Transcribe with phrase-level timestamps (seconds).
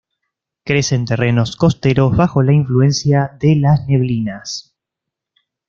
[0.65, 4.73] Crece en terrenos costeros bajo la influencia de las neblinas.